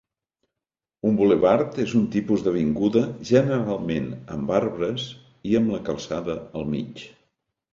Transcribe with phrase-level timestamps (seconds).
[1.09, 3.03] Un bulevard és un tipus d'avinguda,
[3.33, 5.07] generalment amb arbres
[5.51, 7.07] i amb la calçada al mig.